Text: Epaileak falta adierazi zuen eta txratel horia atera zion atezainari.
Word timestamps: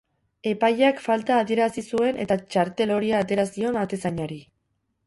Epaileak 0.51 1.03
falta 1.03 1.35
adierazi 1.43 1.83
zuen 1.91 2.19
eta 2.27 2.39
txratel 2.47 2.95
horia 2.97 3.25
atera 3.27 3.47
zion 3.53 3.81
atezainari. 3.85 4.43